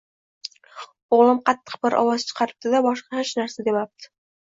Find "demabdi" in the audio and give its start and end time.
3.73-4.15